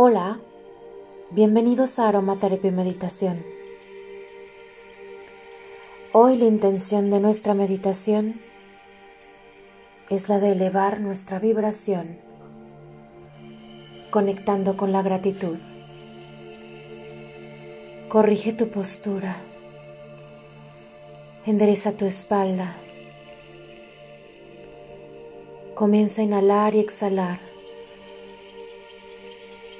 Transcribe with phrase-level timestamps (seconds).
[0.00, 0.38] Hola,
[1.32, 3.42] bienvenidos a Aromaterapia Meditación.
[6.12, 8.40] Hoy la intención de nuestra meditación
[10.08, 12.16] es la de elevar nuestra vibración,
[14.10, 15.58] conectando con la gratitud.
[18.08, 19.34] Corrige tu postura,
[21.44, 22.76] endereza tu espalda,
[25.74, 27.47] comienza a inhalar y exhalar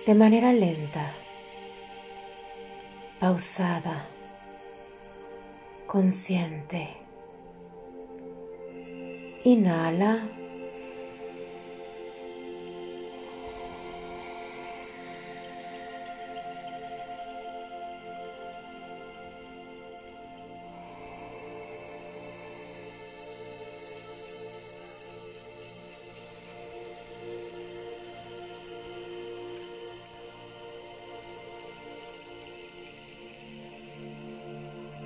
[0.09, 1.13] de manera lenta,
[3.21, 4.07] pausada,
[5.87, 6.89] consciente.
[9.45, 10.38] Inhala.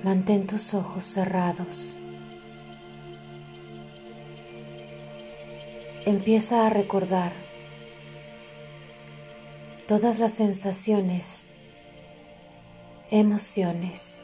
[0.03, 1.95] Mantén tus ojos cerrados.
[6.05, 7.31] Empieza a recordar
[9.87, 11.45] todas las sensaciones,
[13.11, 14.19] emociones,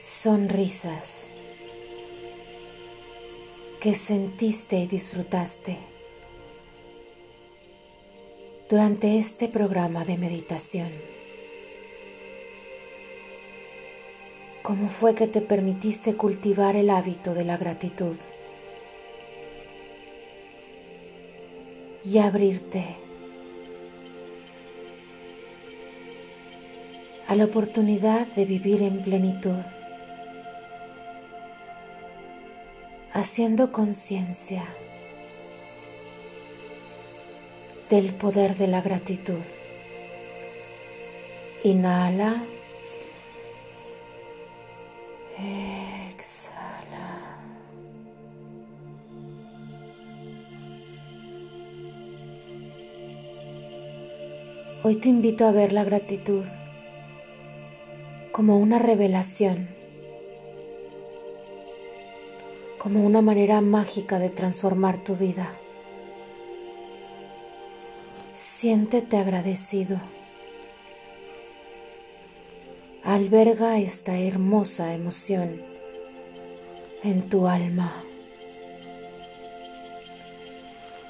[0.00, 1.30] sonrisas
[3.80, 5.78] que sentiste y disfrutaste
[8.70, 11.17] durante este programa de meditación.
[14.68, 18.14] ¿Cómo fue que te permitiste cultivar el hábito de la gratitud?
[22.04, 22.84] Y abrirte
[27.28, 29.56] a la oportunidad de vivir en plenitud,
[33.14, 34.64] haciendo conciencia
[37.88, 39.40] del poder de la gratitud.
[41.64, 42.42] Inhala.
[45.40, 47.38] Exhala.
[54.82, 56.44] Hoy te invito a ver la gratitud
[58.32, 59.68] como una revelación,
[62.78, 65.52] como una manera mágica de transformar tu vida.
[68.34, 69.98] Siéntete agradecido
[73.14, 75.62] alberga esta hermosa emoción
[77.02, 77.90] en tu alma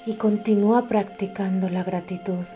[0.07, 2.47] y continúa practicando la gratitud.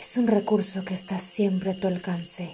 [0.00, 2.50] Es un recurso que está siempre a tu alcance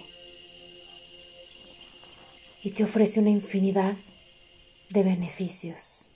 [2.61, 3.95] y te ofrece una infinidad
[4.91, 6.11] de beneficios.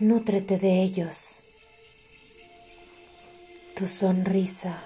[0.00, 1.39] Nútrete de ellos
[3.80, 4.78] tu sonrisa,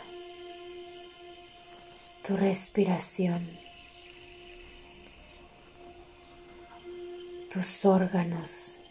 [2.24, 3.44] tu respiración,
[7.52, 8.82] tus órganos,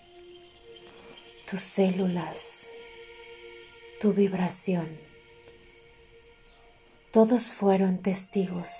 [1.49, 2.67] tus células,
[4.01, 4.89] tu vibración.
[7.11, 8.71] Todos fueron testigos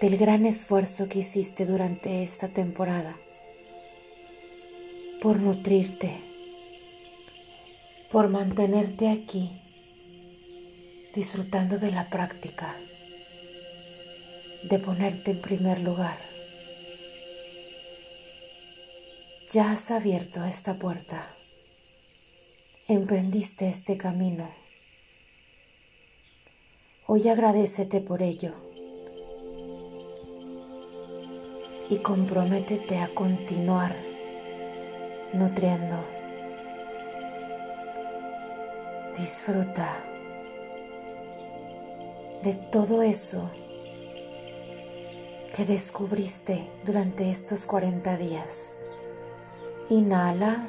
[0.00, 3.14] del gran esfuerzo que hiciste durante esta temporada
[5.20, 6.25] por nutrirte
[8.10, 9.50] por mantenerte aquí
[11.14, 12.76] disfrutando de la práctica,
[14.64, 16.18] de ponerte en primer lugar.
[19.50, 21.26] Ya has abierto esta puerta,
[22.86, 24.50] emprendiste este camino.
[27.06, 28.52] Hoy agradecete por ello
[31.88, 33.96] y comprométete a continuar
[35.32, 36.15] nutriendo
[39.18, 39.88] Disfruta
[42.42, 43.50] de todo eso
[45.54, 48.78] que descubriste durante estos 40 días.
[49.88, 50.66] Inhala.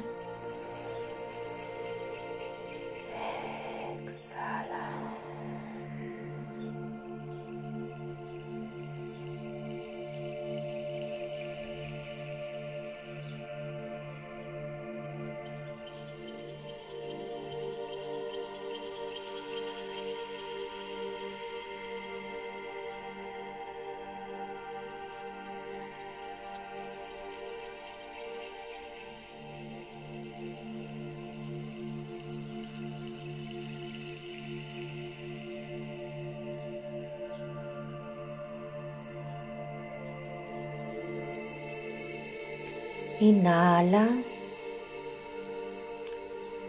[43.20, 44.06] Inhala.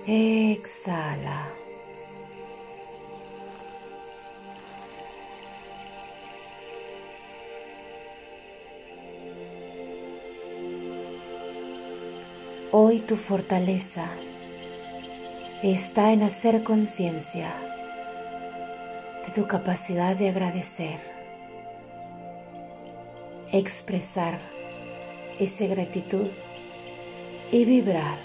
[0.07, 1.47] Exhala.
[12.71, 14.05] Hoy tu fortaleza
[15.61, 17.53] está en hacer conciencia
[19.27, 20.99] de tu capacidad de agradecer,
[23.51, 24.39] expresar
[25.39, 26.27] esa gratitud
[27.51, 28.17] y vibrar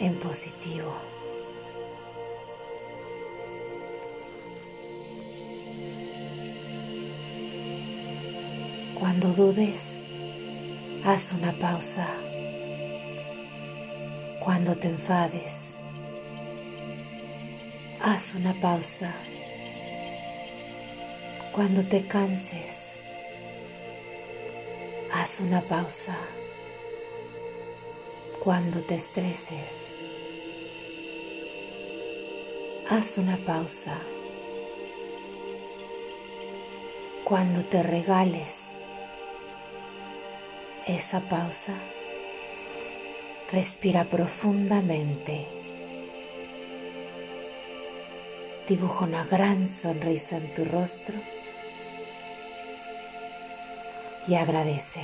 [0.00, 0.94] en positivo.
[8.98, 10.04] Cuando dudes,
[11.04, 12.06] haz una pausa
[14.44, 15.76] cuando te enfades,
[18.02, 19.12] haz una pausa.
[21.52, 22.91] Cuando te canses,
[25.12, 26.16] haz una pausa.
[28.42, 29.92] Cuando te estreses,
[32.90, 33.96] haz una pausa.
[37.24, 38.72] Cuando te regales
[40.86, 41.74] esa pausa,
[43.52, 45.44] Respira profundamente.
[48.66, 51.14] Dibuja una gran sonrisa en tu rostro
[54.26, 55.02] y agradece.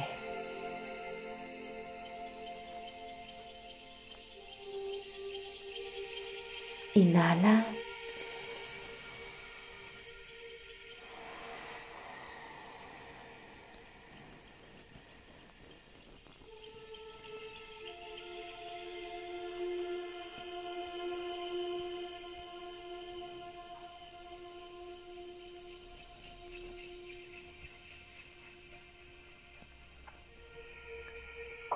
[6.94, 7.77] Inhala.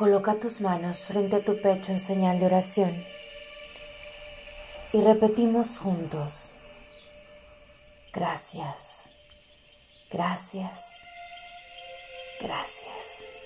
[0.02, 2.92] Coloca tus manos frente a tu pecho en señal de oración.
[4.92, 6.54] Y repetimos juntos,
[8.12, 9.10] gracias,
[10.10, 11.04] gracias,
[12.40, 13.41] gracias.